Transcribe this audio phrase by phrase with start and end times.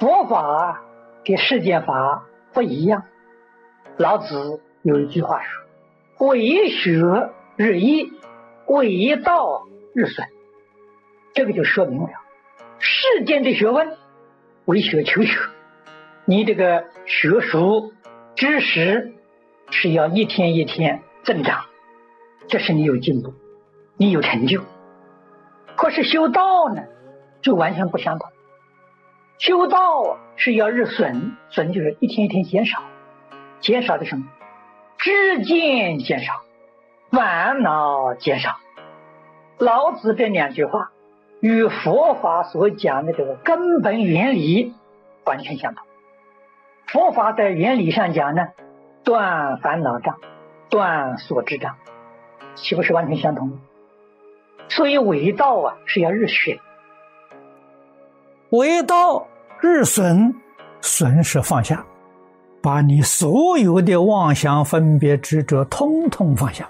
[0.00, 0.82] 佛法
[1.26, 2.24] 跟世间法
[2.54, 3.04] 不一样。
[3.98, 5.62] 老子有一句话说
[6.26, 8.10] ：“为学日益，
[8.66, 10.26] 为道日损。”
[11.34, 12.08] 这个就说明了，
[12.78, 13.98] 世间的学问
[14.64, 15.38] 为学求学，
[16.24, 17.92] 你这个学术
[18.36, 19.12] 知识
[19.70, 21.66] 是要一天一天增长，
[22.48, 23.34] 这是你有进步，
[23.98, 24.62] 你有成就。
[25.76, 26.84] 可是修道呢，
[27.42, 28.30] 就完全不相同。
[29.40, 32.82] 修道是要日损，损就是一天一天减少，
[33.60, 34.26] 减少的什么？
[34.98, 36.42] 知见减少，
[37.10, 38.58] 烦恼减少。
[39.56, 40.90] 老子这两句话
[41.40, 44.74] 与佛法所讲的这个根本原理
[45.24, 45.86] 完全相同。
[46.88, 48.48] 佛法在原理上讲呢，
[49.04, 50.18] 断烦恼障，
[50.68, 51.76] 断所知障，
[52.56, 53.58] 岂不是完全相同？
[54.68, 56.58] 所以为道啊是要日损，
[58.50, 59.26] 为道。
[59.62, 60.34] 日损，
[60.80, 61.84] 损是放下，
[62.62, 66.66] 把你所有的妄想、分别、执着，通通放下，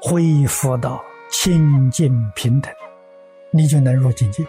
[0.00, 2.72] 恢复到清净平等，
[3.50, 4.46] 你就能入境界。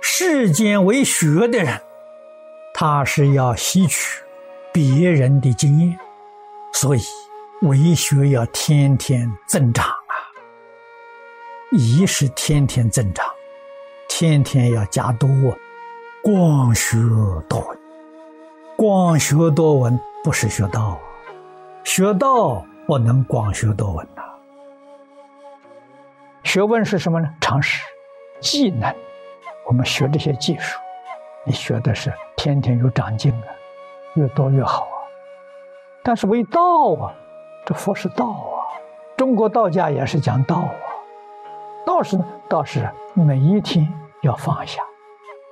[0.00, 1.80] 世间为学的人，
[2.72, 4.22] 他是要吸取
[4.72, 5.98] 别人的经验，
[6.72, 7.00] 所以
[7.62, 10.14] 为学要天天增长啊！
[11.72, 13.26] 一是天天增长，
[14.18, 15.28] 天天要加多。
[16.22, 16.96] 广学
[17.50, 17.78] 多闻，
[18.74, 20.98] 广学多闻不是学道，
[21.84, 24.22] 学道不能广学多闻呐。
[26.44, 27.28] 学问是什么呢？
[27.42, 27.84] 常识、
[28.40, 28.90] 技能。
[29.66, 30.78] 我们学这些技术，
[31.44, 33.48] 你学的是天天有长进啊，
[34.14, 34.96] 越多越好啊。
[36.02, 36.62] 但是为道
[36.94, 37.12] 啊，
[37.66, 38.64] 这佛是道啊，
[39.14, 40.72] 中国道家也是讲道啊。
[41.84, 42.18] 道是
[42.48, 43.86] 道是每一天
[44.22, 44.82] 要放下。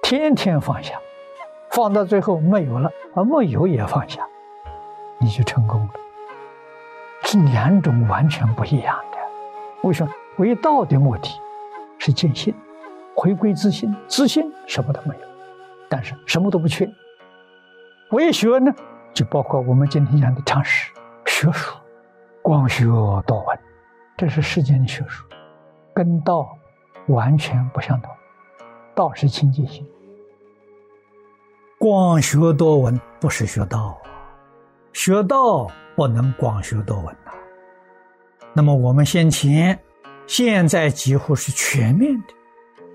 [0.03, 0.99] 天天放下，
[1.71, 4.27] 放到最后没有了，而没有也放下，
[5.19, 5.91] 你就成功了。
[7.23, 9.19] 是两种完全不一样的。
[9.83, 10.13] 为什么？
[10.37, 11.31] 为道的目的
[11.99, 12.55] 是见性，
[13.15, 15.27] 回归自信，自信什么都没有，
[15.89, 16.87] 但是什么都不缺。
[18.11, 18.75] 为学呢，
[19.15, 20.93] 就包括我们今天讲的常识、
[21.25, 21.77] 学术、
[22.43, 22.85] 光学
[23.27, 23.59] 多闻，
[24.17, 25.25] 这是世间的学术，
[25.95, 26.59] 跟道
[27.07, 28.13] 完全不相同。
[28.95, 29.87] 道是清净心。
[31.79, 34.01] 广学多闻不是学道，
[34.93, 37.33] 学道不能广学多闻呐。
[38.55, 39.79] 那么我们先前
[40.27, 42.35] 现在几乎是全面的，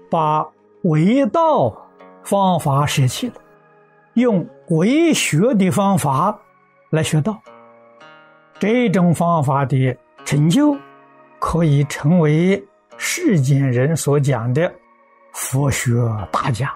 [0.09, 0.47] 把
[0.83, 1.87] 为道
[2.23, 3.35] 方法舍弃了，
[4.13, 6.39] 用为学的方法
[6.89, 7.39] 来学道。
[8.57, 9.95] 这种方法的
[10.25, 10.75] 成就，
[11.39, 12.61] 可以成为
[12.97, 14.73] 世间人所讲的
[15.33, 15.93] 佛学
[16.31, 16.73] 大家，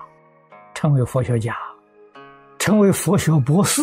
[0.73, 1.55] 成为佛学家。
[2.59, 3.81] 成为佛学博士，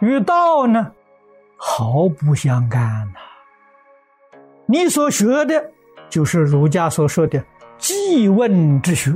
[0.00, 0.92] 与道呢
[1.56, 2.82] 毫不相干
[3.14, 3.20] 呐。
[4.66, 5.72] 你所学的，
[6.10, 7.42] 就是儒家所说的
[7.78, 9.10] 记问之学，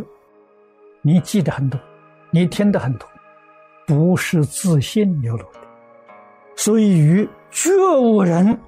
[1.03, 1.79] 你记得很多，
[2.31, 3.07] 你听得很多，
[3.87, 5.61] 不是自信流露的。
[6.55, 7.71] 所以与觉
[8.01, 8.59] 悟人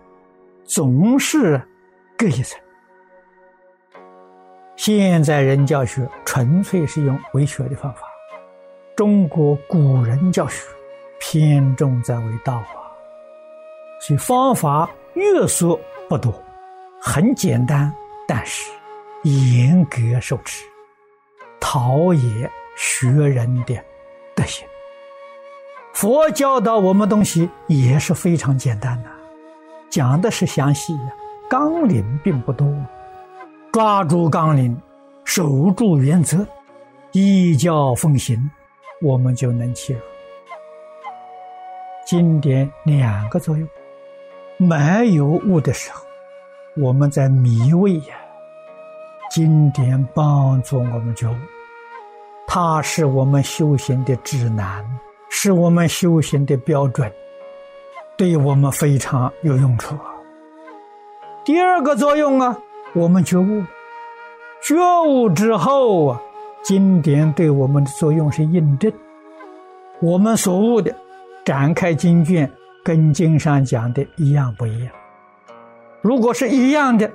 [0.64, 1.58] 总是
[2.18, 2.60] 隔一层。
[4.78, 8.02] 现在人教学纯粹是用为学的方法。
[8.94, 10.64] 中国古人教学
[11.18, 12.94] 偏重在为道啊，
[14.00, 15.78] 所以方法约束
[16.08, 16.32] 不多，
[17.00, 17.92] 很简单，
[18.28, 18.70] 但是
[19.24, 20.64] 严格受持，
[21.58, 23.74] 陶冶学人的
[24.36, 24.64] 德行。
[25.92, 29.10] 佛教导我们东西也是非常简单的，
[29.90, 31.12] 讲的是详细呀，
[31.50, 32.72] 纲领并不多，
[33.78, 34.76] 抓住纲领，
[35.24, 36.44] 守住原则，
[37.12, 38.36] 依教奉行。
[39.00, 40.00] 我们就能切入
[42.04, 43.68] 经典两个作用：
[44.56, 46.04] 没有悟的时候，
[46.76, 48.16] 我们在迷味呀；
[49.30, 51.36] 经典帮助我们觉悟，
[52.48, 54.84] 它是我们修行的指南，
[55.30, 57.08] 是我们修行的标准，
[58.16, 59.96] 对我们非常有用处。
[61.44, 62.58] 第二个作用啊，
[62.94, 63.62] 我们觉悟，
[64.62, 64.76] 觉
[65.06, 66.22] 悟之后啊。
[66.60, 68.92] 经典对我们的作用是印证，
[70.00, 70.94] 我们所悟的
[71.44, 72.50] 展开经卷
[72.84, 74.92] 跟经上讲的一样不一样？
[76.02, 77.10] 如果是一样的，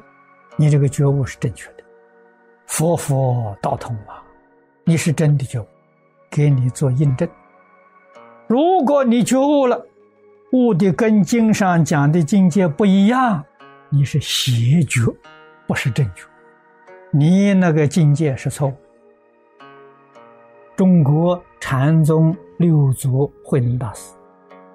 [0.56, 1.84] 你这个觉悟是正确的，
[2.66, 4.24] 佛佛道通啊，
[4.86, 5.68] 你是真的觉悟，
[6.32, 7.28] 给你做印证。
[8.48, 9.86] 如果你觉悟了，
[10.54, 13.44] 悟的跟经上讲的境界不一样，
[13.90, 15.02] 你是邪觉，
[15.74, 16.24] 不是正确，
[17.10, 18.76] 你那个境界是错误。
[20.76, 24.14] 中国禅宗六祖慧能大师，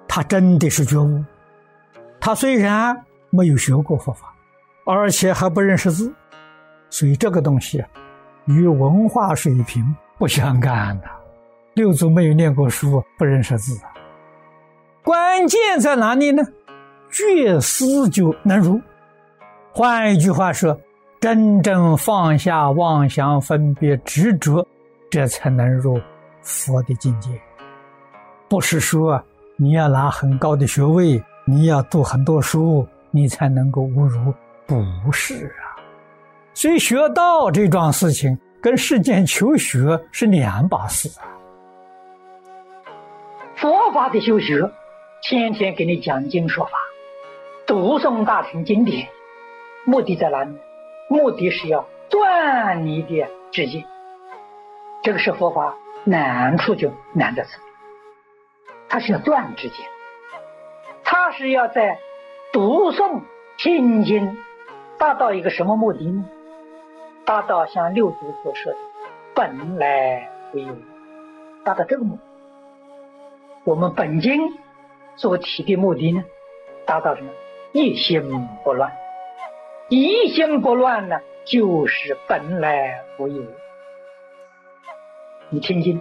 [0.09, 1.23] 他真的是觉悟。
[2.19, 2.93] 他虽然
[3.29, 4.35] 没有学过佛法，
[4.85, 6.13] 而且还不认识字，
[6.89, 7.81] 所以这个东西
[8.43, 11.07] 与文化水平不相干的。
[11.75, 13.93] 六祖没有念过书，不认识字啊。
[15.01, 16.43] 关键在哪里呢？
[17.09, 18.81] 觉思就能如。
[19.71, 20.77] 换一句话说，
[21.19, 24.65] 真正放下妄想、分别、执着，
[25.11, 25.99] 这才能入
[26.41, 27.29] 佛的境界。
[28.47, 29.21] 不是说
[29.57, 34.33] 你要拿很高的学位，你要读很多书，你才能够悟入。
[34.65, 35.75] 不是啊。
[36.53, 41.27] 所以学道这桩事情跟世间求学是两把事啊。
[43.57, 44.71] 佛法的修学，
[45.21, 46.71] 天天给你讲经说法，
[47.67, 49.05] 读诵大乘经典。
[49.85, 50.55] 目的在哪里？
[51.09, 53.85] 目的是要断你的知见。
[55.01, 57.57] 这个是佛法难处就难在此，
[58.87, 59.87] 它是要断知见，
[61.03, 61.97] 它是要在
[62.53, 63.21] 读诵
[63.57, 64.37] 心经
[64.97, 66.25] 达到一个什么目的呢？
[67.25, 68.77] 达到像六祖所说的
[69.33, 70.75] 本来无有，
[71.63, 72.21] 达到这个目的。
[73.63, 74.41] 我们本经
[75.15, 76.23] 所提的目的呢，
[76.85, 77.29] 达到什么？
[77.71, 78.91] 一心不乱。
[79.89, 83.43] 一心不乱呢，就是本来无有。
[85.49, 85.99] 你听经，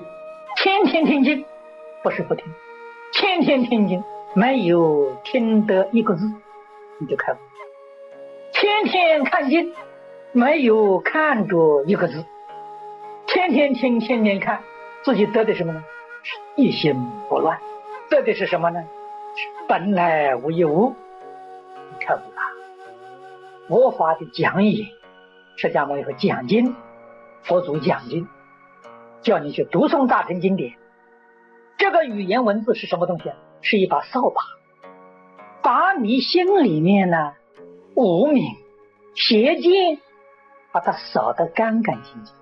[0.57, 1.43] 天天听经，
[2.03, 2.45] 不是不听，
[3.15, 4.05] 天天听经，
[4.35, 6.31] 没有听得一个字，
[7.01, 7.37] 你就开悟；
[8.53, 9.73] 天天看经，
[10.33, 12.27] 没有看着一个字，
[13.27, 14.61] 天天听，天天看，
[15.03, 15.83] 自己得的什么呢？
[16.57, 16.95] 一心
[17.31, 17.59] 不乱，
[18.11, 18.85] 得的是什么呢？
[19.67, 20.95] 本来无有，
[22.01, 22.48] 开悟了。
[23.69, 24.89] 佛法的讲义，
[25.57, 26.75] 释迦牟尼佛讲经，
[27.43, 28.27] 佛祖讲经，
[29.21, 30.75] 叫你去读诵大乘经典。
[31.77, 33.31] 这个语言文字是什么东西？
[33.61, 34.41] 是一把扫把，
[35.63, 37.35] 把你心里面呢
[37.95, 38.55] 无名
[39.15, 39.99] 邪见，
[40.73, 42.35] 把它扫得干干净净。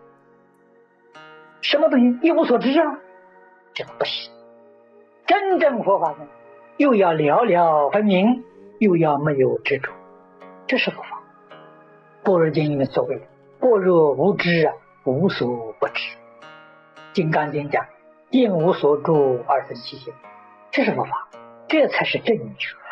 [1.60, 3.00] 什么东西一无所知啊？
[3.74, 4.30] 这不行。
[5.26, 6.28] 真正佛法呢，
[6.76, 8.44] 又要了了分明，
[8.78, 9.90] 又要没有执着，
[10.68, 11.02] 这是佛。
[12.26, 13.22] 般若经里面所谓的
[13.60, 14.74] “般若无知啊，
[15.04, 16.16] 无所不知”。
[17.14, 17.86] 金刚经讲
[18.30, 20.12] “应无所住而生其心”，
[20.72, 21.28] 这是佛法，
[21.68, 22.90] 这才是正确啊！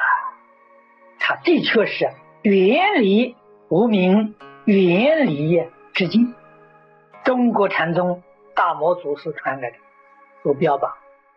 [1.18, 2.08] 它的确是
[2.42, 3.34] 远离
[3.68, 4.36] 无明，
[4.66, 5.64] 远离
[5.94, 6.32] 知见。
[7.24, 8.22] 中国禅宗
[8.54, 9.76] 大魔祖师传来的，
[10.44, 10.92] 所标榜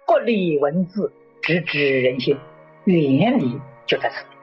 [0.06, 1.12] 不离文字，
[1.42, 2.38] 直指人心，
[2.84, 4.38] 远离就在此地。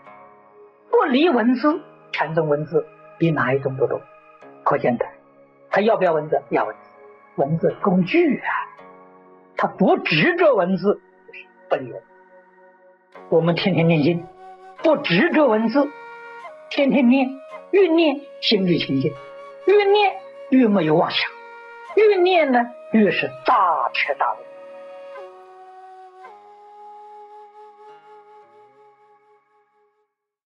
[0.91, 1.81] 不离文字，
[2.11, 2.85] 禅宗文字。
[3.19, 4.01] 比哪一种都多，
[4.65, 5.07] 可见的，
[5.71, 6.43] 他要不要文字？
[6.51, 6.81] 要文字，
[7.37, 8.51] 文字工具啊，
[9.57, 12.07] 他不执着文字就是不离文字。
[13.29, 14.27] 我们天天念经，
[14.83, 15.89] 不执着文字，
[16.71, 17.29] 天天念，
[17.71, 19.13] 越念心越清净，
[19.67, 20.17] 越念
[20.51, 21.31] 越没有妄想，
[21.97, 22.61] 越念呢
[22.93, 24.37] 越是大彻大悟。